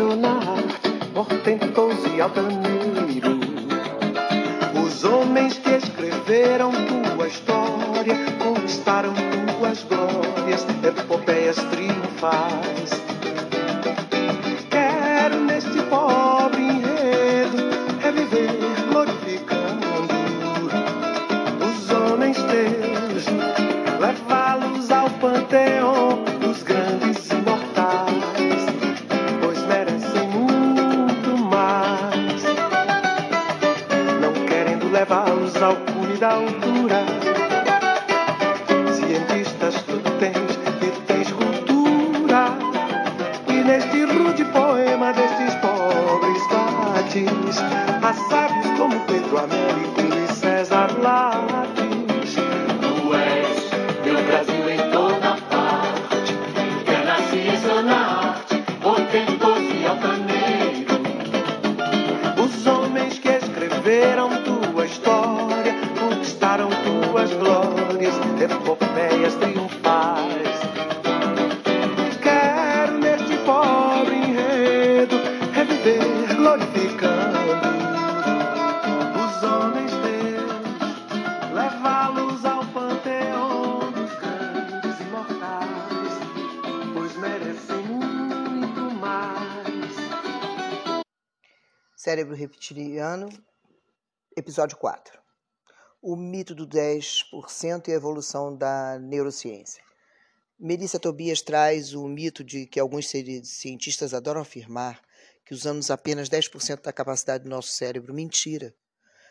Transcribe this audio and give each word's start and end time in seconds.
arte, 0.00 0.90
portentoso 1.12 2.08
e 2.16 2.20
altaneiro. 2.20 3.38
Os 4.82 5.04
homens 5.04 5.58
que 5.58 5.70
escreveram 5.70 6.72
tua 6.72 7.28
história 7.28 8.16
conquistaram 8.42 9.12
tuas 9.58 9.82
glórias, 9.84 10.66
epopeias 10.82 11.56
triunfais. 11.56 13.01
E 43.72 43.74
neste 43.74 44.04
rude 44.04 44.44
poema 44.52 45.14
destes 45.14 45.54
pobres 45.54 46.42
há 48.02 48.12
sábios 48.12 48.66
como 48.78 49.00
Pedro 49.06 49.38
Américo 49.38 49.91
Cérebro 92.12 92.36
Reptiliano, 92.36 93.30
episódio 94.36 94.76
4. 94.76 95.18
O 96.02 96.14
mito 96.14 96.54
do 96.54 96.68
10% 96.68 97.88
e 97.88 97.90
a 97.90 97.94
evolução 97.94 98.54
da 98.54 98.98
neurociência. 98.98 99.82
Melissa 100.60 100.98
Tobias 100.98 101.40
traz 101.40 101.94
o 101.94 102.06
mito 102.06 102.44
de 102.44 102.66
que 102.66 102.78
alguns 102.78 103.08
cientistas 103.08 104.12
adoram 104.12 104.42
afirmar 104.42 105.00
que 105.46 105.54
usamos 105.54 105.90
apenas 105.90 106.28
10% 106.28 106.82
da 106.82 106.92
capacidade 106.92 107.44
do 107.44 107.48
nosso 107.48 107.70
cérebro. 107.70 108.12
Mentira. 108.12 108.74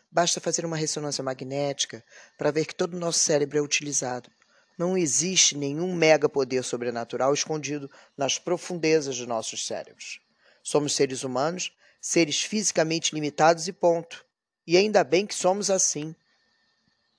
Basta 0.09 0.41
fazer 0.41 0.65
uma 0.65 0.75
ressonância 0.75 1.23
magnética 1.23 2.03
para 2.35 2.49
ver 2.49 2.65
que 2.65 2.73
todo 2.73 2.95
o 2.95 2.99
nosso 2.99 3.19
cérebro 3.19 3.59
é 3.59 3.61
utilizado. 3.61 4.27
Não 4.75 4.97
existe 4.97 5.55
nenhum 5.55 5.93
mega 5.93 6.27
poder 6.27 6.63
sobrenatural 6.63 7.31
escondido 7.31 7.91
nas 8.17 8.39
profundezas 8.39 9.15
de 9.15 9.27
nossos 9.27 9.67
cérebros. 9.67 10.19
Somos 10.63 10.95
seres 10.95 11.23
humanos, 11.23 11.71
seres 12.01 12.41
fisicamente 12.41 13.13
limitados 13.13 13.67
e 13.67 13.71
ponto. 13.71 14.25
E 14.65 14.75
ainda 14.75 15.03
bem 15.03 15.27
que 15.27 15.35
somos 15.35 15.69
assim. 15.69 16.15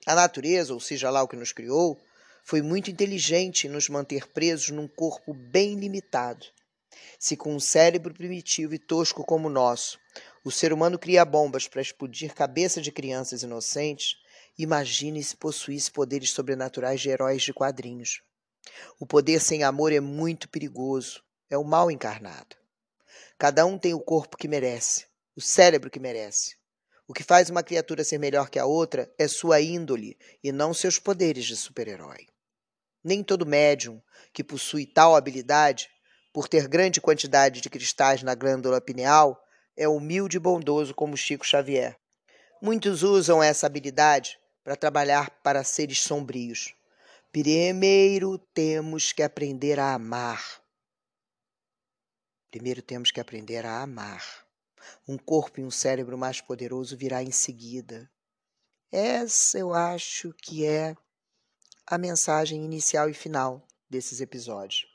A 0.05 0.13
natureza, 0.13 0.73
ou 0.73 0.79
seja 0.81 1.09
lá 1.09 1.23
o 1.23 1.27
que 1.27 1.37
nos 1.37 1.53
criou, 1.53 1.97
foi 2.43 2.61
muito 2.61 2.91
inteligente 2.91 3.67
em 3.67 3.69
nos 3.69 3.87
manter 3.87 4.27
presos 4.27 4.69
num 4.69 4.87
corpo 4.87 5.33
bem 5.33 5.75
limitado. 5.75 6.45
Se 7.17 7.37
com 7.37 7.55
um 7.55 7.59
cérebro 7.59 8.13
primitivo 8.13 8.73
e 8.75 8.79
tosco 8.79 9.23
como 9.23 9.47
o 9.47 9.51
nosso, 9.51 9.97
o 10.43 10.51
ser 10.51 10.73
humano 10.73 10.99
cria 10.99 11.23
bombas 11.23 11.67
para 11.67 11.81
explodir 11.81 12.33
cabeça 12.33 12.81
de 12.81 12.91
crianças 12.91 13.43
inocentes, 13.43 14.17
imagine 14.57 15.23
se 15.23 15.37
possuísse 15.37 15.89
poderes 15.89 16.31
sobrenaturais 16.31 16.99
de 16.99 17.09
heróis 17.09 17.41
de 17.41 17.53
quadrinhos. 17.53 18.21
O 18.99 19.05
poder 19.05 19.39
sem 19.39 19.63
amor 19.63 19.93
é 19.93 20.01
muito 20.01 20.49
perigoso, 20.49 21.23
é 21.49 21.57
o 21.57 21.63
mal 21.63 21.89
encarnado. 21.89 22.62
Cada 23.37 23.65
um 23.65 23.77
tem 23.77 23.93
o 23.93 23.99
corpo 23.99 24.37
que 24.37 24.47
merece, 24.47 25.05
o 25.35 25.41
cérebro 25.41 25.89
que 25.89 25.99
merece. 25.99 26.55
O 27.07 27.13
que 27.13 27.23
faz 27.23 27.49
uma 27.49 27.63
criatura 27.63 28.03
ser 28.03 28.17
melhor 28.17 28.49
que 28.49 28.57
a 28.57 28.65
outra 28.65 29.13
é 29.17 29.27
sua 29.27 29.59
índole 29.59 30.17
e 30.43 30.51
não 30.51 30.73
seus 30.73 30.99
poderes 30.99 31.45
de 31.45 31.55
super-herói. 31.55 32.27
Nem 33.03 33.21
todo 33.21 33.45
médium 33.45 34.01
que 34.31 34.43
possui 34.43 34.85
tal 34.85 35.15
habilidade, 35.15 35.89
por 36.31 36.47
ter 36.47 36.67
grande 36.67 37.01
quantidade 37.01 37.59
de 37.59 37.69
cristais 37.69 38.23
na 38.23 38.33
glândula 38.33 38.79
pineal, 38.79 39.39
é 39.75 39.87
humilde 39.87 40.37
e 40.37 40.39
bondoso 40.39 40.93
como 40.93 41.17
Chico 41.17 41.45
Xavier. 41.45 41.97
Muitos 42.61 43.03
usam 43.03 43.43
essa 43.43 43.67
habilidade 43.67 44.39
para 44.63 44.77
trabalhar 44.77 45.29
para 45.43 45.63
seres 45.63 46.01
sombrios. 46.01 46.73
Primeiro 47.31 48.37
temos 48.53 49.11
que 49.11 49.21
aprender 49.21 49.79
a 49.79 49.93
amar. 49.93 50.62
Primeiro 52.53 52.83
temos 52.83 53.09
que 53.09 53.19
aprender 53.19 53.65
a 53.65 53.81
amar. 53.81 54.45
Um 55.07 55.17
corpo 55.17 55.59
e 55.59 55.63
um 55.63 55.71
cérebro 55.71 56.15
mais 56.15 56.39
poderoso 56.39 56.95
virá 56.95 57.23
em 57.23 57.31
seguida. 57.31 58.07
Essa 58.91 59.57
eu 59.57 59.73
acho 59.73 60.31
que 60.33 60.63
é 60.63 60.95
a 61.83 61.97
mensagem 61.97 62.63
inicial 62.63 63.09
e 63.09 63.13
final 63.15 63.67
desses 63.89 64.21
episódios. 64.21 64.85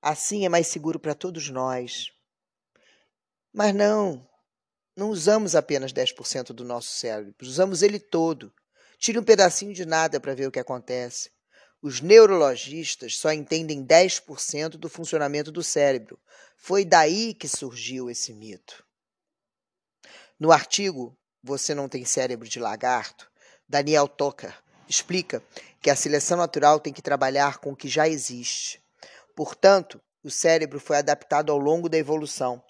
Assim 0.00 0.46
é 0.46 0.48
mais 0.48 0.68
seguro 0.68 0.98
para 0.98 1.14
todos 1.14 1.50
nós. 1.50 2.10
Mas 3.52 3.74
não, 3.74 4.26
não 4.96 5.10
usamos 5.10 5.54
apenas 5.54 5.92
10% 5.92 6.54
do 6.54 6.64
nosso 6.64 6.88
cérebro, 6.88 7.34
usamos 7.42 7.82
ele 7.82 8.00
todo. 8.00 8.50
Tire 8.96 9.18
um 9.18 9.24
pedacinho 9.24 9.74
de 9.74 9.84
nada 9.84 10.18
para 10.18 10.34
ver 10.34 10.48
o 10.48 10.50
que 10.50 10.58
acontece. 10.58 11.30
Os 11.82 12.00
neurologistas 12.00 13.18
só 13.18 13.32
entendem 13.32 13.84
10% 13.84 14.70
do 14.70 14.88
funcionamento 14.88 15.52
do 15.52 15.62
cérebro. 15.62 16.18
Foi 16.56 16.84
daí 16.84 17.34
que 17.34 17.46
surgiu 17.46 18.10
esse 18.10 18.32
mito. 18.32 18.84
No 20.38 20.52
artigo 20.52 21.16
Você 21.42 21.74
Não 21.74 21.88
Tem 21.88 22.04
Cérebro 22.04 22.48
de 22.48 22.58
Lagarto, 22.58 23.30
Daniel 23.68 24.08
Tocker 24.08 24.54
explica 24.88 25.42
que 25.80 25.90
a 25.90 25.96
seleção 25.96 26.36
natural 26.36 26.80
tem 26.80 26.92
que 26.92 27.02
trabalhar 27.02 27.58
com 27.58 27.72
o 27.72 27.76
que 27.76 27.88
já 27.88 28.08
existe. 28.08 28.82
Portanto, 29.34 30.00
o 30.22 30.30
cérebro 30.30 30.80
foi 30.80 30.96
adaptado 30.96 31.52
ao 31.52 31.58
longo 31.58 31.88
da 31.88 31.98
evolução. 31.98 32.62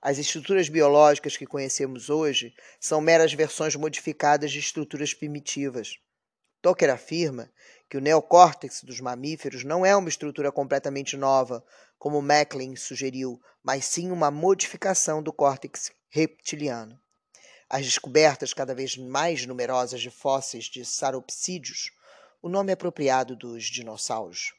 As 0.00 0.18
estruturas 0.18 0.68
biológicas 0.68 1.36
que 1.36 1.46
conhecemos 1.46 2.08
hoje 2.08 2.54
são 2.78 3.00
meras 3.00 3.32
versões 3.32 3.74
modificadas 3.74 4.52
de 4.52 4.58
estruturas 4.58 5.12
primitivas. 5.12 5.98
Toker 6.62 6.90
afirma 6.90 7.50
que 7.88 7.96
o 7.96 8.00
neocórtex 8.00 8.82
dos 8.82 9.00
mamíferos 9.00 9.62
não 9.62 9.86
é 9.86 9.96
uma 9.96 10.08
estrutura 10.08 10.50
completamente 10.50 11.16
nova, 11.16 11.64
como 11.98 12.20
Macklin 12.20 12.74
sugeriu, 12.74 13.40
mas 13.62 13.84
sim 13.84 14.10
uma 14.10 14.30
modificação 14.30 15.22
do 15.22 15.32
córtex 15.32 15.92
reptiliano. 16.08 16.98
As 17.68 17.84
descobertas 17.84 18.52
cada 18.52 18.74
vez 18.74 18.96
mais 18.96 19.46
numerosas 19.46 20.00
de 20.00 20.10
fósseis 20.10 20.64
de 20.64 20.84
sauropsídeos, 20.84 21.90
o 22.42 22.48
nome 22.48 22.72
apropriado 22.72 23.34
dos 23.34 23.64
dinossauros, 23.64 24.52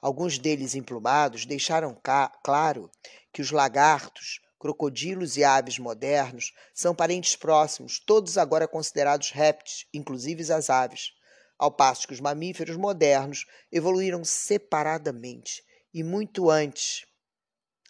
alguns 0.00 0.38
deles 0.38 0.74
emplumados, 0.74 1.46
deixaram 1.46 1.98
claro 2.42 2.90
que 3.32 3.40
os 3.40 3.50
lagartos, 3.50 4.40
crocodilos 4.58 5.36
e 5.36 5.44
aves 5.44 5.78
modernos 5.78 6.52
são 6.74 6.94
parentes 6.94 7.36
próximos, 7.36 7.98
todos 7.98 8.36
agora 8.36 8.68
considerados 8.68 9.30
répteis, 9.30 9.86
inclusive 9.92 10.52
as 10.52 10.68
aves 10.68 11.12
ao 11.60 11.70
passo 11.70 12.08
que 12.08 12.14
os 12.14 12.20
mamíferos 12.20 12.74
modernos 12.78 13.44
evoluíram 13.70 14.24
separadamente 14.24 15.62
e 15.92 16.02
muito 16.02 16.48
antes, 16.48 17.04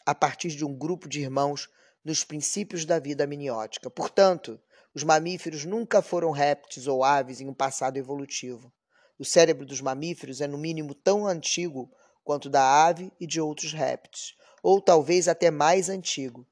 a 0.04 0.12
partir 0.12 0.48
de 0.48 0.64
um 0.64 0.76
grupo 0.76 1.08
de 1.08 1.20
irmãos 1.20 1.68
nos 2.04 2.24
princípios 2.24 2.84
da 2.84 2.98
vida 2.98 3.22
amniótica. 3.22 3.88
Portanto, 3.88 4.60
os 4.92 5.04
mamíferos 5.04 5.64
nunca 5.64 6.02
foram 6.02 6.32
répteis 6.32 6.88
ou 6.88 7.04
aves 7.04 7.40
em 7.40 7.48
um 7.48 7.54
passado 7.54 7.96
evolutivo. 7.96 8.72
O 9.16 9.24
cérebro 9.24 9.64
dos 9.64 9.80
mamíferos 9.80 10.40
é, 10.40 10.48
no 10.48 10.58
mínimo, 10.58 10.92
tão 10.92 11.24
antigo 11.24 11.88
quanto 12.24 12.50
da 12.50 12.84
ave 12.84 13.12
e 13.20 13.26
de 13.26 13.40
outros 13.40 13.72
répteis, 13.72 14.34
ou 14.64 14.80
talvez 14.80 15.28
até 15.28 15.48
mais 15.48 15.88
antigo. 15.88 16.44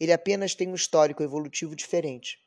Ele 0.00 0.14
apenas 0.14 0.54
tem 0.54 0.68
um 0.68 0.74
histórico 0.74 1.22
evolutivo 1.22 1.76
diferente. 1.76 2.38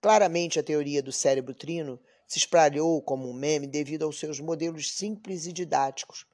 Claramente, 0.00 0.58
a 0.58 0.62
teoria 0.62 1.02
do 1.02 1.12
cérebro 1.12 1.54
trino 1.54 2.00
se 2.26 2.38
espalhou 2.38 3.00
como 3.02 3.28
um 3.28 3.32
meme 3.32 3.66
devido 3.66 4.04
aos 4.04 4.18
seus 4.18 4.40
modelos 4.40 4.92
simples 4.92 5.46
e 5.46 5.52
didáticos. 5.52 6.26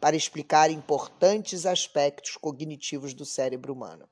para 0.00 0.16
explicar 0.16 0.70
importantes 0.70 1.64
aspectos 1.64 2.36
cognitivos 2.36 3.14
do 3.14 3.24
cérebro 3.24 3.72
humano. 3.72 4.06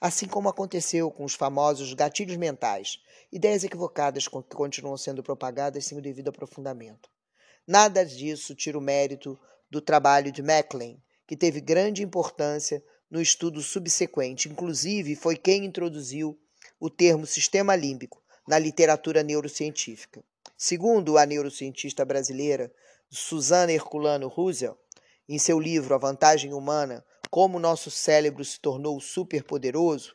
Assim 0.00 0.28
como 0.28 0.48
aconteceu 0.48 1.10
com 1.10 1.24
os 1.24 1.34
famosos 1.34 1.92
gatilhos 1.92 2.36
mentais, 2.36 3.00
ideias 3.32 3.64
equivocadas 3.64 4.28
que 4.28 4.40
continuam 4.54 4.96
sendo 4.96 5.20
propagadas 5.20 5.86
sem 5.86 5.98
o 5.98 6.00
devido 6.00 6.28
aprofundamento. 6.28 7.10
Nada 7.66 8.04
disso 8.06 8.54
tira 8.54 8.78
o 8.78 8.80
mérito 8.80 9.36
do 9.68 9.80
trabalho 9.80 10.30
de 10.30 10.40
Maclean, 10.40 10.96
que 11.26 11.36
teve 11.36 11.60
grande 11.60 12.02
importância 12.02 12.80
no 13.10 13.20
estudo 13.20 13.60
subsequente. 13.60 14.48
Inclusive, 14.48 15.16
foi 15.16 15.36
quem 15.36 15.64
introduziu 15.64 16.38
o 16.78 16.88
termo 16.88 17.26
sistema 17.26 17.74
límbico 17.74 18.22
na 18.46 18.58
literatura 18.58 19.22
neurocientífica. 19.22 20.24
Segundo 20.64 21.18
a 21.18 21.26
neurocientista 21.26 22.04
brasileira 22.04 22.72
Susana 23.10 23.72
Herculano 23.72 24.28
Russell, 24.28 24.78
em 25.28 25.36
seu 25.36 25.58
livro 25.58 25.92
A 25.92 25.98
Vantagem 25.98 26.54
Humana, 26.54 27.04
Como 27.28 27.58
Nosso 27.58 27.90
Cérebro 27.90 28.44
se 28.44 28.60
Tornou 28.60 29.00
Superpoderoso, 29.00 30.14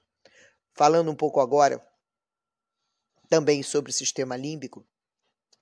falando 0.74 1.12
um 1.12 1.16
pouco 1.16 1.42
agora 1.42 1.86
também 3.28 3.62
sobre 3.62 3.92
o 3.92 3.94
sistema 3.94 4.38
límbico, 4.38 4.88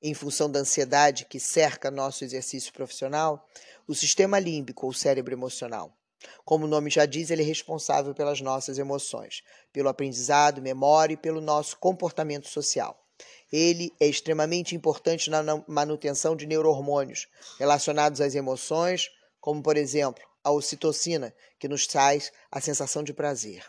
em 0.04 0.14
função 0.14 0.52
da 0.52 0.60
ansiedade 0.60 1.26
que 1.26 1.40
cerca 1.40 1.90
nosso 1.90 2.24
exercício 2.24 2.72
profissional, 2.72 3.44
o 3.88 3.96
sistema 3.96 4.38
límbico 4.38 4.86
ou 4.86 4.94
cérebro 4.94 5.34
emocional. 5.34 5.98
Como 6.46 6.66
o 6.66 6.70
nome 6.70 6.92
já 6.92 7.08
diz, 7.08 7.32
ele 7.32 7.42
é 7.42 7.46
responsável 7.46 8.14
pelas 8.14 8.40
nossas 8.40 8.78
emoções, 8.78 9.42
pelo 9.74 9.90
aprendizado, 9.90 10.62
memória 10.62 11.16
e 11.16 11.18
pelo 11.18 11.42
nosso 11.42 11.76
comportamento 11.80 12.48
social. 12.48 13.04
Ele 13.52 13.94
é 14.00 14.08
extremamente 14.08 14.76
importante 14.76 15.30
na 15.30 15.44
manutenção 15.68 16.36
de 16.36 16.46
neurohormônios 16.46 17.28
relacionados 17.60 18.22
às 18.22 18.36
emoções, 18.36 19.10
como 19.40 19.62
por 19.62 19.78
exemplo 19.78 20.24
a 20.44 20.52
ocitocina, 20.52 21.34
que 21.60 21.68
nos 21.68 21.88
traz 21.88 22.32
a 22.52 22.62
sensação 22.62 23.04
de 23.04 23.14
prazer. 23.14 23.66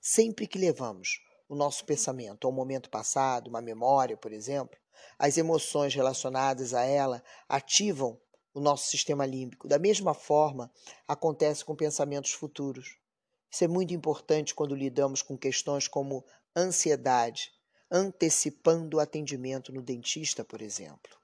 Sempre 0.00 0.46
que 0.46 0.58
levamos 0.58 1.20
o 1.48 1.54
nosso 1.54 1.84
pensamento 1.84 2.46
ao 2.46 2.52
momento 2.52 2.88
passado, 2.88 3.48
uma 3.48 3.60
memória, 3.60 4.16
por 4.16 4.32
exemplo, 4.32 4.78
as 5.18 5.36
emoções 5.36 5.94
relacionadas 5.94 6.74
a 6.74 6.82
ela 6.82 7.22
ativam 7.48 8.20
o 8.54 8.60
nosso 8.60 8.88
sistema 8.88 9.26
límbico. 9.26 9.68
Da 9.68 9.78
mesma 9.78 10.14
forma, 10.14 10.70
acontece 11.06 11.64
com 11.64 11.74
pensamentos 11.74 12.32
futuros. 12.32 12.96
Isso 13.50 13.64
é 13.64 13.68
muito 13.68 13.92
importante 13.92 14.54
quando 14.54 14.74
lidamos 14.74 15.22
com 15.22 15.36
questões 15.36 15.86
como 15.86 16.24
ansiedade, 16.56 17.52
antecipando 17.92 18.96
o 18.96 19.00
atendimento 19.00 19.70
no 19.70 19.82
dentista, 19.82 20.42
por 20.42 20.62
exemplo. 20.62 21.20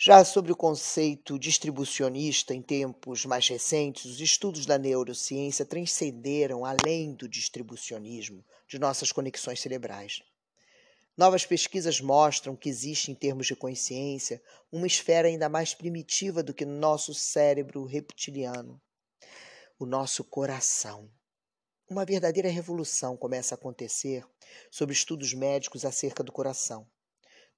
Já 0.00 0.24
sobre 0.24 0.50
o 0.50 0.56
conceito 0.56 1.38
distribucionista, 1.38 2.54
em 2.54 2.62
tempos 2.62 3.26
mais 3.26 3.46
recentes, 3.46 4.06
os 4.06 4.20
estudos 4.20 4.64
da 4.64 4.78
neurociência 4.78 5.66
transcenderam 5.66 6.64
além 6.64 7.12
do 7.12 7.28
distribucionismo 7.28 8.42
de 8.66 8.78
nossas 8.78 9.12
conexões 9.12 9.60
cerebrais. 9.60 10.22
Novas 11.16 11.44
pesquisas 11.44 12.00
mostram 12.00 12.54
que 12.54 12.68
existe, 12.68 13.10
em 13.10 13.14
termos 13.14 13.48
de 13.48 13.56
consciência, 13.56 14.40
uma 14.70 14.86
esfera 14.86 15.26
ainda 15.26 15.48
mais 15.48 15.74
primitiva 15.74 16.44
do 16.44 16.54
que 16.54 16.64
nosso 16.64 17.12
cérebro 17.12 17.84
reptiliano, 17.84 18.80
o 19.80 19.84
nosso 19.84 20.22
coração. 20.22 21.10
Uma 21.90 22.04
verdadeira 22.04 22.50
revolução 22.50 23.16
começa 23.16 23.54
a 23.54 23.56
acontecer 23.56 24.22
sobre 24.70 24.92
estudos 24.92 25.32
médicos 25.32 25.86
acerca 25.86 26.22
do 26.22 26.30
coração, 26.30 26.86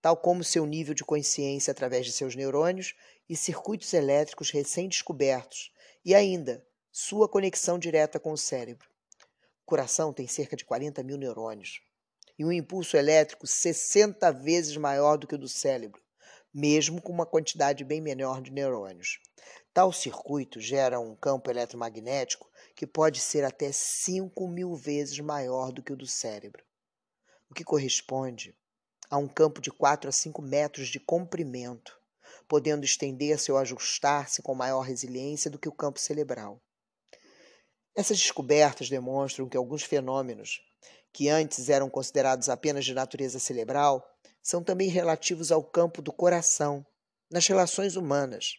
tal 0.00 0.16
como 0.16 0.44
seu 0.44 0.64
nível 0.64 0.94
de 0.94 1.04
consciência 1.04 1.72
através 1.72 2.06
de 2.06 2.12
seus 2.12 2.36
neurônios 2.36 2.94
e 3.28 3.34
circuitos 3.34 3.92
elétricos 3.92 4.50
recém-descobertos, 4.50 5.72
e 6.04 6.14
ainda 6.14 6.64
sua 6.92 7.28
conexão 7.28 7.76
direta 7.76 8.20
com 8.20 8.30
o 8.30 8.38
cérebro. 8.38 8.88
O 9.62 9.66
coração 9.66 10.12
tem 10.12 10.28
cerca 10.28 10.54
de 10.54 10.64
40 10.64 11.02
mil 11.02 11.16
neurônios 11.16 11.80
e 12.38 12.44
um 12.44 12.52
impulso 12.52 12.96
elétrico 12.96 13.48
60 13.48 14.30
vezes 14.30 14.76
maior 14.76 15.16
do 15.18 15.26
que 15.26 15.34
o 15.34 15.38
do 15.38 15.48
cérebro, 15.48 16.00
mesmo 16.54 17.02
com 17.02 17.12
uma 17.12 17.26
quantidade 17.26 17.82
bem 17.82 18.00
menor 18.00 18.40
de 18.40 18.52
neurônios. 18.52 19.18
Tal 19.74 19.92
circuito 19.92 20.60
gera 20.60 21.00
um 21.00 21.16
campo 21.16 21.50
eletromagnético 21.50 22.49
que 22.80 22.86
pode 22.86 23.20
ser 23.20 23.44
até 23.44 23.70
5 23.70 24.48
mil 24.48 24.74
vezes 24.74 25.20
maior 25.20 25.70
do 25.70 25.82
que 25.82 25.92
o 25.92 25.96
do 25.96 26.06
cérebro, 26.06 26.64
o 27.50 27.52
que 27.52 27.62
corresponde 27.62 28.56
a 29.10 29.18
um 29.18 29.28
campo 29.28 29.60
de 29.60 29.70
4 29.70 30.08
a 30.08 30.12
5 30.12 30.40
metros 30.40 30.88
de 30.88 30.98
comprimento, 30.98 32.00
podendo 32.48 32.86
estender-se 32.86 33.52
ou 33.52 33.58
ajustar-se 33.58 34.40
com 34.40 34.54
maior 34.54 34.80
resiliência 34.80 35.50
do 35.50 35.58
que 35.58 35.68
o 35.68 35.74
campo 35.74 36.00
cerebral. 36.00 36.58
Essas 37.94 38.16
descobertas 38.16 38.88
demonstram 38.88 39.46
que 39.46 39.58
alguns 39.58 39.82
fenômenos 39.82 40.62
que 41.12 41.28
antes 41.28 41.68
eram 41.68 41.90
considerados 41.90 42.48
apenas 42.48 42.86
de 42.86 42.94
natureza 42.94 43.38
cerebral, 43.38 44.02
são 44.42 44.64
também 44.64 44.88
relativos 44.88 45.52
ao 45.52 45.62
campo 45.62 46.00
do 46.00 46.14
coração, 46.14 46.86
nas 47.30 47.46
relações 47.46 47.94
humanas. 47.94 48.54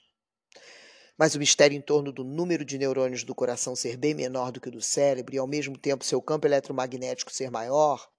Mas 1.22 1.36
o 1.36 1.38
mistério 1.38 1.78
em 1.78 1.82
torno 1.82 2.12
do 2.12 2.24
número 2.24 2.66
de 2.66 2.80
neurônios 2.80 3.24
do 3.24 3.36
coração 3.36 3.76
ser 3.76 3.96
bem 3.96 4.16
menor 4.16 4.52
do 4.52 4.60
que 4.60 4.70
o 4.70 4.72
do 4.72 4.82
cérebro 4.82 5.36
e 5.36 5.38
ao 5.38 5.46
mesmo 5.46 5.78
tempo 5.78 6.04
seu 6.04 6.20
campo 6.20 6.48
eletromagnético 6.48 7.32
ser 7.32 7.52
maior, 7.52 8.10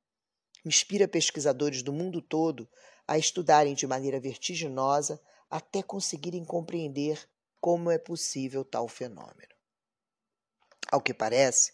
inspira 0.65 1.09
pesquisadores 1.09 1.83
do 1.83 1.93
mundo 1.93 2.23
todo 2.23 2.71
a 3.05 3.19
estudarem 3.19 3.75
de 3.75 3.89
maneira 3.89 4.21
vertiginosa 4.21 5.21
até 5.51 5.83
conseguirem 5.83 6.45
compreender 6.45 7.29
como 7.61 7.91
é 7.91 7.99
possível 7.99 8.65
tal 8.65 8.87
fenômeno. 8.87 9.53
Ao 10.89 11.01
que 11.01 11.13
parece, 11.13 11.73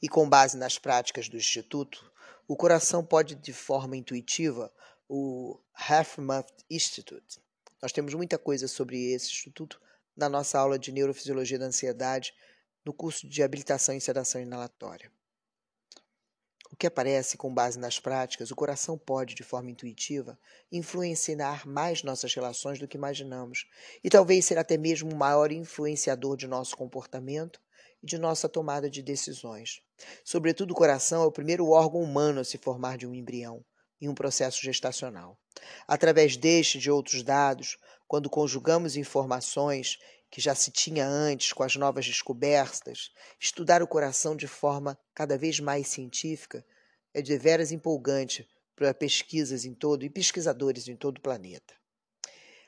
e 0.00 0.08
com 0.08 0.26
base 0.26 0.56
nas 0.56 0.78
práticas 0.78 1.28
do 1.28 1.36
Instituto, 1.36 2.10
o 2.48 2.56
coração 2.56 3.04
pode, 3.04 3.34
de 3.34 3.52
forma 3.52 3.98
intuitiva, 3.98 4.72
o 5.06 5.60
Half-Month 5.74 6.64
Institute. 6.70 7.38
Nós 7.82 7.92
temos 7.92 8.14
muita 8.14 8.38
coisa 8.38 8.66
sobre 8.66 9.12
esse 9.12 9.26
instituto 9.26 9.78
na 10.20 10.28
nossa 10.28 10.58
aula 10.58 10.78
de 10.78 10.92
Neurofisiologia 10.92 11.58
da 11.58 11.64
Ansiedade, 11.64 12.34
no 12.84 12.92
curso 12.92 13.26
de 13.26 13.42
Habilitação 13.42 13.94
em 13.94 14.00
Sedação 14.00 14.38
Inalatória. 14.38 15.10
O 16.70 16.76
que 16.76 16.86
aparece 16.86 17.38
com 17.38 17.52
base 17.52 17.78
nas 17.78 17.98
práticas, 17.98 18.50
o 18.50 18.54
coração 18.54 18.98
pode, 18.98 19.34
de 19.34 19.42
forma 19.42 19.70
intuitiva, 19.70 20.38
influenciar 20.70 21.66
mais 21.66 22.02
nossas 22.02 22.34
relações 22.34 22.78
do 22.78 22.86
que 22.86 22.98
imaginamos, 22.98 23.66
e 24.04 24.10
talvez 24.10 24.44
ser 24.44 24.58
até 24.58 24.76
mesmo 24.76 25.10
o 25.10 25.16
maior 25.16 25.50
influenciador 25.50 26.36
de 26.36 26.46
nosso 26.46 26.76
comportamento 26.76 27.58
e 28.02 28.06
de 28.06 28.18
nossa 28.18 28.46
tomada 28.46 28.90
de 28.90 29.02
decisões. 29.02 29.82
Sobretudo, 30.22 30.72
o 30.72 30.76
coração 30.76 31.22
é 31.22 31.26
o 31.26 31.32
primeiro 31.32 31.66
órgão 31.70 32.02
humano 32.02 32.40
a 32.40 32.44
se 32.44 32.58
formar 32.58 32.98
de 32.98 33.06
um 33.06 33.14
embrião 33.14 33.64
em 34.00 34.08
um 34.08 34.14
processo 34.14 34.62
gestacional. 34.62 35.38
Através 35.86 36.36
deste 36.36 36.78
e 36.78 36.80
de 36.80 36.90
outros 36.90 37.22
dados, 37.22 37.78
quando 38.08 38.30
conjugamos 38.30 38.96
informações 38.96 39.98
que 40.30 40.40
já 40.40 40.54
se 40.54 40.70
tinha 40.70 41.06
antes 41.06 41.52
com 41.52 41.62
as 41.62 41.76
novas 41.76 42.06
descobertas, 42.06 43.10
estudar 43.38 43.82
o 43.82 43.88
coração 43.88 44.36
de 44.36 44.46
forma 44.46 44.98
cada 45.14 45.36
vez 45.36 45.60
mais 45.60 45.88
científica 45.88 46.64
é 47.12 47.20
deveras 47.20 47.72
empolgante 47.72 48.48
para 48.76 48.94
pesquisas 48.94 49.64
em 49.64 49.74
todo 49.74 50.04
e 50.04 50.10
pesquisadores 50.10 50.88
em 50.88 50.96
todo 50.96 51.18
o 51.18 51.20
planeta. 51.20 51.74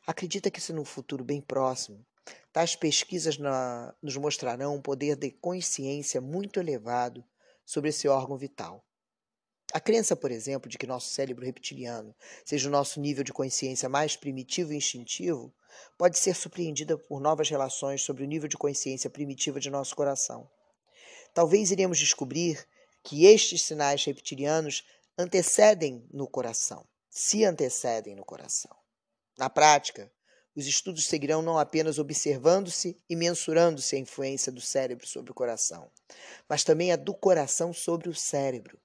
Acredita 0.06 0.50
que 0.50 0.60
se 0.60 0.72
no 0.72 0.84
futuro 0.84 1.24
bem 1.24 1.40
próximo 1.40 2.04
Tais 2.52 2.76
pesquisas 2.76 3.38
na, 3.38 3.94
nos 4.02 4.16
mostrarão 4.16 4.76
um 4.76 4.82
poder 4.82 5.16
de 5.16 5.30
consciência 5.30 6.20
muito 6.20 6.60
elevado 6.60 7.24
sobre 7.64 7.88
esse 7.90 8.06
órgão 8.06 8.36
vital. 8.36 8.84
A 9.72 9.80
crença, 9.80 10.14
por 10.14 10.30
exemplo, 10.30 10.68
de 10.68 10.76
que 10.76 10.86
nosso 10.86 11.08
cérebro 11.08 11.46
reptiliano 11.46 12.14
seja 12.44 12.68
o 12.68 12.70
nosso 12.70 13.00
nível 13.00 13.24
de 13.24 13.32
consciência 13.32 13.88
mais 13.88 14.14
primitivo 14.14 14.70
e 14.70 14.76
instintivo 14.76 15.50
pode 15.96 16.18
ser 16.18 16.34
surpreendida 16.34 16.98
por 16.98 17.18
novas 17.18 17.48
relações 17.48 18.02
sobre 18.02 18.22
o 18.22 18.26
nível 18.26 18.48
de 18.48 18.58
consciência 18.58 19.08
primitiva 19.08 19.58
de 19.58 19.70
nosso 19.70 19.96
coração. 19.96 20.46
Talvez 21.32 21.70
iremos 21.70 21.98
descobrir 21.98 22.68
que 23.02 23.24
estes 23.24 23.62
sinais 23.62 24.04
reptilianos 24.04 24.84
antecedem 25.16 26.06
no 26.12 26.28
coração, 26.28 26.86
se 27.08 27.42
antecedem 27.42 28.14
no 28.14 28.26
coração. 28.26 28.76
Na 29.38 29.48
prática, 29.48 30.12
os 30.54 30.66
estudos 30.66 31.06
seguirão 31.06 31.40
não 31.40 31.58
apenas 31.58 31.98
observando-se 31.98 32.94
e 33.08 33.16
mensurando-se 33.16 33.96
a 33.96 33.98
influência 33.98 34.52
do 34.52 34.60
cérebro 34.60 35.06
sobre 35.06 35.30
o 35.30 35.34
coração, 35.34 35.90
mas 36.46 36.62
também 36.62 36.92
a 36.92 36.96
do 36.96 37.14
coração 37.14 37.72
sobre 37.72 38.10
o 38.10 38.14
cérebro, 38.14 38.78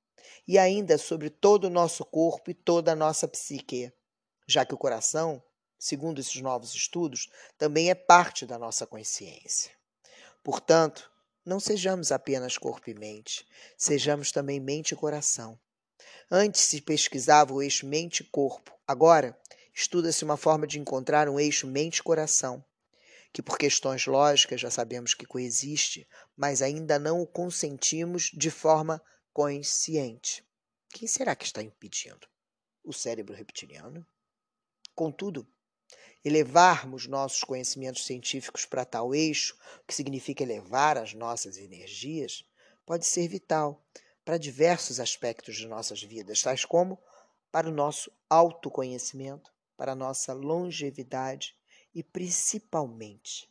e 0.47 0.57
ainda 0.57 0.97
sobre 0.97 1.29
todo 1.29 1.65
o 1.65 1.69
nosso 1.69 2.03
corpo 2.05 2.51
e 2.51 2.53
toda 2.53 2.91
a 2.91 2.95
nossa 2.95 3.27
psique, 3.27 3.91
já 4.47 4.65
que 4.65 4.73
o 4.73 4.77
coração, 4.77 5.43
segundo 5.77 6.19
esses 6.19 6.41
novos 6.41 6.73
estudos, 6.73 7.29
também 7.57 7.89
é 7.89 7.95
parte 7.95 8.45
da 8.45 8.57
nossa 8.57 8.87
consciência. 8.87 9.71
Portanto, 10.43 11.11
não 11.45 11.59
sejamos 11.59 12.11
apenas 12.11 12.57
corpo 12.57 12.89
e 12.89 12.93
mente, 12.93 13.45
sejamos 13.77 14.31
também 14.31 14.59
mente 14.59 14.91
e 14.91 14.95
coração. 14.95 15.59
Antes 16.29 16.61
se 16.61 16.81
pesquisava 16.81 17.53
o 17.53 17.61
eixo 17.61 17.85
mente-corpo, 17.85 18.73
agora 18.85 19.37
estuda-se 19.73 20.23
uma 20.23 20.35
forma 20.35 20.65
de 20.67 20.79
encontrar 20.79 21.29
um 21.29 21.39
eixo 21.39 21.67
mente-coração, 21.67 22.63
que 23.31 23.41
por 23.41 23.57
questões 23.57 24.05
lógicas 24.05 24.59
já 24.59 24.71
sabemos 24.71 25.13
que 25.13 25.25
coexiste, 25.25 26.07
mas 26.35 26.61
ainda 26.61 26.97
não 26.97 27.21
o 27.21 27.27
consentimos 27.27 28.31
de 28.33 28.49
forma 28.49 29.01
consciente. 29.37 30.43
Quem 30.89 31.07
será 31.07 31.35
que 31.35 31.45
está 31.45 31.61
impedindo? 31.61 32.27
O 32.83 32.91
cérebro 32.91 33.35
reptiliano? 33.35 34.03
Contudo, 34.95 35.47
elevarmos 36.25 37.05
nossos 37.05 37.43
conhecimentos 37.43 38.03
científicos 38.03 38.65
para 38.65 38.83
tal 38.83 39.13
eixo, 39.13 39.55
que 39.85 39.93
significa 39.93 40.41
elevar 40.41 40.97
as 40.97 41.13
nossas 41.13 41.59
energias, 41.59 42.43
pode 42.83 43.05
ser 43.05 43.27
vital 43.27 43.85
para 44.25 44.39
diversos 44.39 44.99
aspectos 44.99 45.55
de 45.55 45.67
nossas 45.67 46.01
vidas, 46.01 46.41
tais 46.41 46.65
como 46.65 46.99
para 47.51 47.69
o 47.69 47.71
nosso 47.71 48.11
autoconhecimento, 48.27 49.53
para 49.77 49.91
a 49.91 49.95
nossa 49.95 50.33
longevidade 50.33 51.55
e 51.93 52.01
principalmente 52.01 53.47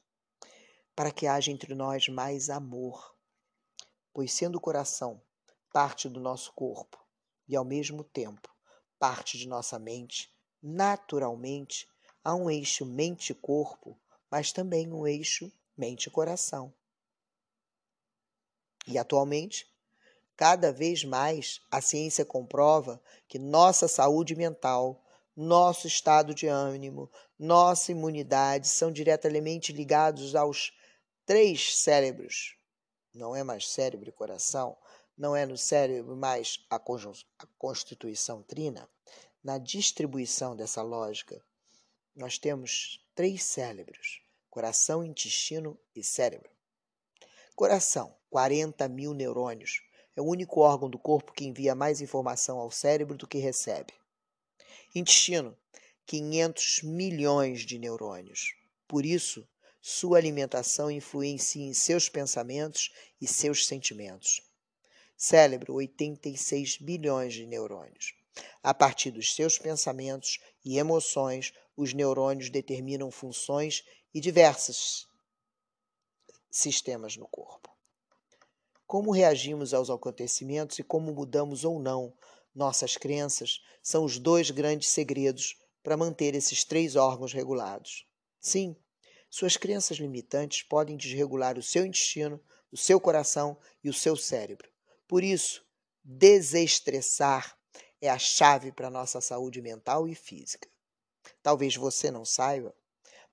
para 0.96 1.12
que 1.12 1.28
haja 1.28 1.52
entre 1.52 1.76
nós 1.76 2.08
mais 2.08 2.50
amor, 2.50 3.16
pois 4.12 4.32
sendo 4.32 4.56
o 4.58 4.60
coração 4.60 5.22
parte 5.76 6.08
do 6.08 6.18
nosso 6.18 6.54
corpo 6.54 6.98
e 7.46 7.54
ao 7.54 7.62
mesmo 7.62 8.02
tempo 8.02 8.48
parte 8.98 9.36
de 9.36 9.46
nossa 9.46 9.78
mente, 9.78 10.34
naturalmente 10.62 11.86
há 12.24 12.34
um 12.34 12.48
eixo 12.48 12.86
mente-corpo, 12.86 13.94
mas 14.30 14.52
também 14.52 14.90
um 14.90 15.06
eixo 15.06 15.52
mente-coração. 15.76 16.72
E 18.86 18.96
atualmente, 18.96 19.70
cada 20.34 20.72
vez 20.72 21.04
mais 21.04 21.60
a 21.70 21.82
ciência 21.82 22.24
comprova 22.24 22.98
que 23.28 23.38
nossa 23.38 23.86
saúde 23.86 24.34
mental, 24.34 25.04
nosso 25.36 25.86
estado 25.86 26.34
de 26.34 26.46
ânimo, 26.46 27.10
nossa 27.38 27.92
imunidade 27.92 28.66
são 28.66 28.90
diretamente 28.90 29.74
ligados 29.74 30.34
aos 30.34 30.72
três 31.26 31.76
cérebros. 31.76 32.56
Não 33.12 33.36
é 33.36 33.44
mais 33.44 33.68
cérebro 33.68 34.08
e 34.08 34.12
coração, 34.12 34.74
não 35.16 35.34
é 35.34 35.46
no 35.46 35.56
cérebro 35.56 36.16
mais 36.16 36.64
a, 36.70 36.76
a 36.76 37.46
constituição 37.58 38.42
trina. 38.42 38.88
Na 39.42 39.58
distribuição 39.58 40.56
dessa 40.56 40.82
lógica, 40.82 41.40
nós 42.14 42.38
temos 42.38 43.04
três 43.14 43.42
cérebros: 43.42 44.20
coração, 44.50 45.04
intestino 45.04 45.78
e 45.94 46.02
cérebro. 46.02 46.50
Coração, 47.54 48.14
40 48.28 48.88
mil 48.88 49.14
neurônios. 49.14 49.82
É 50.14 50.20
o 50.20 50.26
único 50.26 50.60
órgão 50.60 50.90
do 50.90 50.98
corpo 50.98 51.32
que 51.32 51.44
envia 51.44 51.74
mais 51.74 52.00
informação 52.00 52.58
ao 52.58 52.70
cérebro 52.70 53.16
do 53.16 53.26
que 53.26 53.38
recebe. 53.38 53.92
Intestino, 54.94 55.56
500 56.06 56.82
milhões 56.82 57.60
de 57.60 57.78
neurônios. 57.78 58.54
Por 58.88 59.04
isso, 59.04 59.46
sua 59.80 60.18
alimentação 60.18 60.90
influencia 60.90 61.64
em 61.64 61.74
seus 61.74 62.08
pensamentos 62.08 62.92
e 63.20 63.26
seus 63.26 63.66
sentimentos. 63.66 64.40
Cérebro, 65.16 65.74
86 65.74 66.76
bilhões 66.76 67.32
de 67.32 67.46
neurônios. 67.46 68.14
A 68.62 68.74
partir 68.74 69.10
dos 69.10 69.34
seus 69.34 69.58
pensamentos 69.58 70.38
e 70.62 70.78
emoções, 70.78 71.54
os 71.74 71.94
neurônios 71.94 72.50
determinam 72.50 73.10
funções 73.10 73.82
e 74.12 74.20
diversos 74.20 75.08
sistemas 76.50 77.16
no 77.16 77.26
corpo. 77.28 77.74
Como 78.86 79.10
reagimos 79.10 79.72
aos 79.72 79.88
acontecimentos 79.88 80.78
e 80.78 80.82
como 80.82 81.12
mudamos 81.12 81.64
ou 81.64 81.80
não 81.80 82.12
nossas 82.54 82.96
crenças 82.96 83.62
são 83.82 84.04
os 84.04 84.18
dois 84.18 84.50
grandes 84.50 84.88
segredos 84.90 85.56
para 85.82 85.96
manter 85.96 86.34
esses 86.34 86.62
três 86.62 86.94
órgãos 86.94 87.32
regulados. 87.32 88.06
Sim, 88.40 88.76
suas 89.30 89.56
crenças 89.56 89.96
limitantes 89.98 90.62
podem 90.62 90.96
desregular 90.96 91.58
o 91.58 91.62
seu 91.62 91.84
intestino, 91.86 92.40
o 92.70 92.76
seu 92.76 93.00
coração 93.00 93.58
e 93.82 93.88
o 93.88 93.94
seu 93.94 94.14
cérebro. 94.14 94.70
Por 95.08 95.22
isso, 95.22 95.64
desestressar 96.02 97.56
é 98.00 98.08
a 98.08 98.18
chave 98.18 98.72
para 98.72 98.88
a 98.88 98.90
nossa 98.90 99.20
saúde 99.20 99.62
mental 99.62 100.08
e 100.08 100.14
física. 100.14 100.68
Talvez 101.42 101.76
você 101.76 102.10
não 102.10 102.24
saiba, 102.24 102.74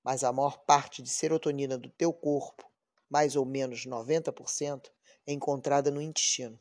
mas 0.04 0.24
a 0.24 0.32
maior 0.32 0.60
parte 0.66 1.02
de 1.02 1.10
serotonina 1.10 1.78
do 1.78 1.90
teu 1.90 2.14
corpo, 2.14 2.70
mais 3.10 3.36
ou 3.36 3.46
menos 3.46 3.86
90%, 3.86 4.92
é 5.26 5.34
encontrada 5.34 5.90
no 5.90 6.02
intestino. 6.02 6.60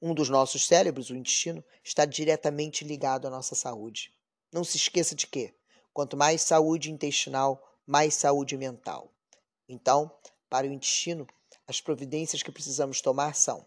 Um 0.00 0.14
dos 0.14 0.28
nossos 0.28 0.66
cérebros, 0.66 1.10
o 1.10 1.16
intestino, 1.16 1.64
está 1.84 2.04
diretamente 2.04 2.84
ligado 2.84 3.26
à 3.26 3.30
nossa 3.30 3.54
saúde. 3.54 4.14
Não 4.52 4.64
se 4.64 4.76
esqueça 4.76 5.14
de 5.14 5.26
que, 5.26 5.54
quanto 5.92 6.16
mais 6.16 6.42
saúde 6.42 6.90
intestinal, 6.90 7.62
mais 7.86 8.14
saúde 8.14 8.56
mental. 8.56 9.12
Então, 9.68 10.10
para 10.48 10.66
o 10.66 10.72
intestino, 10.72 11.26
as 11.70 11.80
providências 11.80 12.42
que 12.42 12.50
precisamos 12.50 13.00
tomar 13.00 13.32
são 13.36 13.64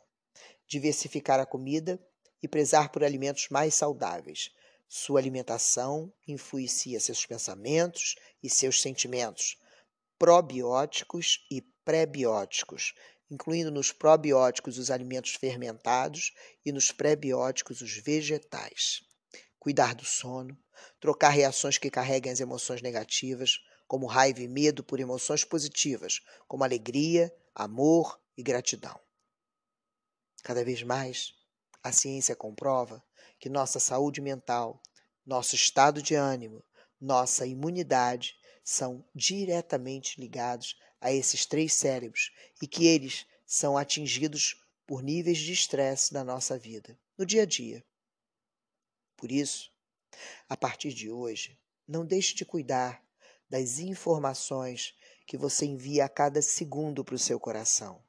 diversificar 0.67 1.39
a 1.39 1.45
comida 1.45 1.97
e 2.41 2.49
prezar 2.49 2.89
por 2.89 3.01
alimentos 3.01 3.47
mais 3.49 3.75
saudáveis, 3.75 4.51
sua 4.89 5.21
alimentação 5.21 6.11
influencia 6.27 6.99
seus 6.99 7.25
pensamentos 7.25 8.15
e 8.43 8.49
seus 8.49 8.81
sentimentos, 8.81 9.57
probióticos 10.19 11.45
e 11.49 11.61
prebióticos, 11.85 12.93
incluindo 13.31 13.71
nos 13.71 13.93
probióticos 13.93 14.77
os 14.77 14.91
alimentos 14.91 15.35
fermentados 15.35 16.33
e 16.65 16.73
nos 16.73 16.91
prebióticos 16.91 17.79
os 17.79 17.97
vegetais. 17.99 19.01
Cuidar 19.57 19.95
do 19.95 20.03
sono, 20.03 20.57
trocar 20.99 21.29
reações 21.29 21.77
que 21.77 21.89
carreguem 21.89 22.33
as 22.33 22.41
emoções 22.41 22.81
negativas, 22.81 23.59
como 23.87 24.07
raiva 24.07 24.41
e 24.41 24.47
medo, 24.49 24.83
por 24.83 24.99
emoções 24.99 25.45
positivas, 25.45 26.19
como 26.49 26.65
alegria, 26.65 27.33
amor 27.55 28.19
e 28.37 28.43
gratidão. 28.43 28.99
Cada 30.43 30.63
vez 30.63 30.83
mais, 30.83 31.33
a 31.81 31.91
ciência 31.91 32.35
comprova 32.35 33.03
que 33.39 33.49
nossa 33.49 33.79
saúde 33.79 34.21
mental, 34.21 34.81
nosso 35.25 35.55
estado 35.55 36.01
de 36.01 36.15
ânimo, 36.15 36.63
nossa 36.99 37.45
imunidade 37.45 38.35
são 38.63 39.05
diretamente 39.13 40.19
ligados 40.19 40.77
a 40.99 41.11
esses 41.11 41.45
três 41.45 41.73
cérebros 41.73 42.31
e 42.61 42.67
que 42.67 42.87
eles 42.87 43.25
são 43.45 43.77
atingidos 43.77 44.55
por 44.87 45.03
níveis 45.03 45.37
de 45.37 45.51
estresse 45.51 46.13
na 46.13 46.23
nossa 46.23 46.57
vida, 46.57 46.97
no 47.17 47.25
dia 47.25 47.43
a 47.43 47.45
dia. 47.45 47.85
Por 49.17 49.31
isso, 49.31 49.71
a 50.47 50.55
partir 50.55 50.93
de 50.93 51.11
hoje, 51.11 51.59
não 51.87 52.05
deixe 52.05 52.33
de 52.33 52.45
cuidar 52.45 53.03
das 53.49 53.79
informações 53.79 54.95
que 55.25 55.37
você 55.37 55.65
envia 55.65 56.05
a 56.05 56.09
cada 56.09 56.41
segundo 56.41 57.03
para 57.03 57.15
o 57.15 57.19
seu 57.19 57.39
coração, 57.39 58.01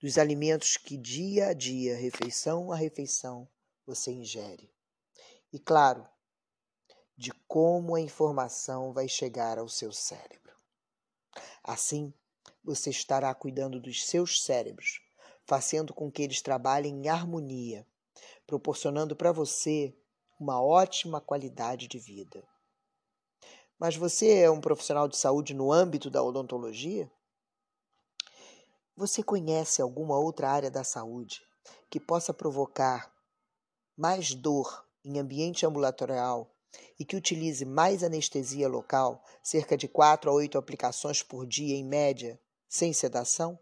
dos 0.00 0.18
alimentos 0.18 0.76
que 0.76 0.96
dia 0.96 1.48
a 1.48 1.52
dia, 1.52 1.96
refeição 1.96 2.72
a 2.72 2.76
refeição, 2.76 3.48
você 3.86 4.10
ingere. 4.10 4.72
E 5.52 5.58
claro, 5.58 6.06
de 7.16 7.32
como 7.46 7.94
a 7.94 8.00
informação 8.00 8.92
vai 8.92 9.06
chegar 9.06 9.58
ao 9.58 9.68
seu 9.68 9.92
cérebro. 9.92 10.56
Assim, 11.62 12.14
você 12.64 12.90
estará 12.90 13.34
cuidando 13.34 13.80
dos 13.80 14.06
seus 14.06 14.42
cérebros, 14.42 15.02
fazendo 15.44 15.92
com 15.92 16.10
que 16.10 16.22
eles 16.22 16.40
trabalhem 16.40 17.04
em 17.04 17.08
harmonia, 17.08 17.86
proporcionando 18.46 19.14
para 19.14 19.32
você 19.32 19.94
uma 20.38 20.62
ótima 20.62 21.20
qualidade 21.20 21.86
de 21.86 21.98
vida. 21.98 22.42
Mas 23.80 23.96
você 23.96 24.40
é 24.40 24.50
um 24.50 24.60
profissional 24.60 25.08
de 25.08 25.16
saúde 25.16 25.54
no 25.54 25.72
âmbito 25.72 26.10
da 26.10 26.22
odontologia? 26.22 27.10
Você 28.94 29.22
conhece 29.22 29.80
alguma 29.80 30.18
outra 30.18 30.50
área 30.50 30.70
da 30.70 30.84
saúde 30.84 31.40
que 31.88 31.98
possa 31.98 32.34
provocar 32.34 33.10
mais 33.96 34.34
dor 34.34 34.86
em 35.02 35.18
ambiente 35.18 35.64
ambulatorial 35.64 36.54
e 36.98 37.06
que 37.06 37.16
utilize 37.16 37.64
mais 37.64 38.04
anestesia 38.04 38.68
local, 38.68 39.24
cerca 39.42 39.78
de 39.78 39.88
4 39.88 40.30
a 40.30 40.34
8 40.34 40.58
aplicações 40.58 41.22
por 41.22 41.46
dia 41.46 41.74
em 41.74 41.82
média, 41.82 42.38
sem 42.68 42.92
sedação? 42.92 43.58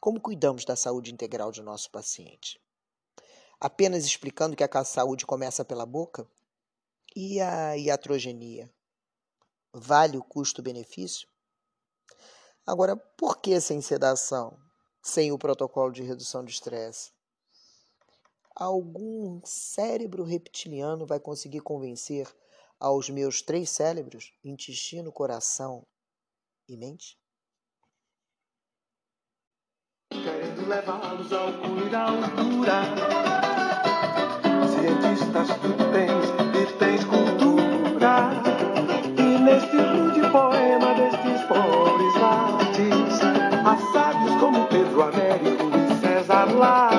Como 0.00 0.20
cuidamos 0.20 0.64
da 0.64 0.76
saúde 0.76 1.12
integral 1.12 1.50
de 1.50 1.60
nosso 1.60 1.90
paciente? 1.90 2.60
Apenas 3.58 4.04
explicando 4.04 4.54
que 4.54 4.62
a 4.62 4.84
saúde 4.84 5.26
começa 5.26 5.64
pela 5.64 5.84
boca? 5.84 6.24
E 7.14 7.40
a 7.40 7.76
iatrogenia? 7.76 8.72
Vale 9.72 10.16
o 10.16 10.22
custo-benefício? 10.22 11.28
Agora, 12.66 12.96
por 12.96 13.40
que 13.40 13.60
sem 13.60 13.80
sedação? 13.80 14.58
Sem 15.02 15.32
o 15.32 15.38
protocolo 15.38 15.92
de 15.92 16.02
redução 16.02 16.44
de 16.44 16.52
estresse? 16.52 17.10
algum 18.60 19.40
cérebro 19.42 20.22
reptiliano 20.22 21.06
vai 21.06 21.18
conseguir 21.18 21.60
convencer 21.60 22.28
aos 22.78 23.08
meus 23.08 23.40
três 23.40 23.70
cérebros, 23.70 24.34
intestino, 24.44 25.10
coração 25.10 25.86
e 26.68 26.76
mente? 26.76 27.18
Querendo 30.10 30.68
levá-los 30.68 31.32
ao 31.32 31.52
cume 31.60 31.88
da 31.88 32.02
altura. 32.02 32.82
Cientistas 34.68 35.48
tu 35.60 35.76
tens 35.92 36.39
Brasil 36.60 36.76
tens 36.78 37.04
cultura. 37.04 38.30
E 39.16 39.38
neste 39.38 39.76
rude 39.76 40.20
poema 40.30 40.94
destes 40.94 41.40
pobres 41.46 42.16
artes, 42.22 43.20
há 43.64 43.76
sábios 43.92 44.34
como 44.36 44.66
Pedro 44.66 45.02
Américo 45.02 45.70
e 45.74 45.94
César 46.00 46.52
Lá. 46.54 46.89